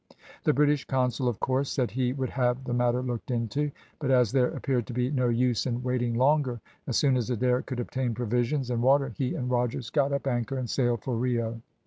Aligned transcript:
The 0.45 0.51
British 0.53 0.83
consul, 0.85 1.27
of 1.29 1.39
course, 1.39 1.69
said 1.71 1.91
he 1.91 2.11
would 2.11 2.31
have 2.31 2.63
the 2.63 2.73
matter 2.73 3.03
looked 3.03 3.29
into, 3.29 3.69
but 3.99 4.09
as 4.09 4.31
there 4.31 4.47
appeared 4.47 4.87
to 4.87 4.95
be 4.95 5.11
no 5.11 5.29
use 5.29 5.67
in 5.67 5.83
waiting 5.83 6.15
longer, 6.15 6.59
as 6.87 6.97
soon 6.97 7.15
as 7.15 7.29
Adair 7.29 7.61
could 7.61 7.79
obtain 7.79 8.15
provisions 8.15 8.71
and 8.71 8.81
water, 8.81 9.09
he 9.09 9.35
and 9.35 9.51
Rogers 9.51 9.91
got 9.91 10.11
up 10.11 10.25
anchor 10.25 10.57
and 10.57 10.67
sailed 10.67 11.03
for 11.03 11.15
Rio. 11.15 11.61